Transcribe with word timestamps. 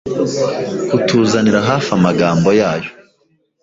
Kutuzanira 0.89 1.59
hafi 1.69 1.89
amagambo 1.97 2.49
yayo 2.59 2.89